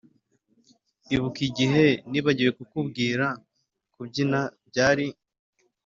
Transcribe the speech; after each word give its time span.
ibuka 1.13 1.39
igihe 1.49 1.85
nibagiwe 2.09 2.51
kukubwira 2.57 3.25
kubyina 3.93 4.39
byari 4.69 5.07